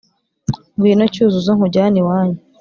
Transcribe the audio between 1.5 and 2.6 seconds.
nkujyane iwanyu